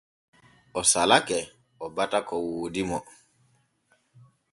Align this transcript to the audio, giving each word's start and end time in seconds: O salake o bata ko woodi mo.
O 0.79 0.81
salake 0.91 1.39
o 1.83 1.85
bata 1.95 2.19
ko 2.27 2.35
woodi 2.47 2.81
mo. 2.89 2.97